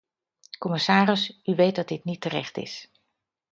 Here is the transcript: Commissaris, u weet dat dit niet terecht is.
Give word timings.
Commissaris, 0.59 1.35
u 1.43 1.55
weet 1.55 1.75
dat 1.75 1.87
dit 1.87 2.03
niet 2.03 2.21
terecht 2.21 2.57
is. 2.57 2.91